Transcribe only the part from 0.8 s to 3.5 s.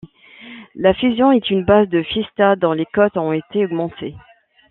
Fusion est une base de Fiesta dont les cotes ont